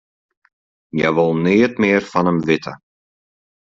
Hja 0.95 1.09
wol 1.15 1.33
neat 1.43 1.73
mear 1.81 2.03
fan 2.11 2.29
him 2.29 2.39
witte. 2.47 2.73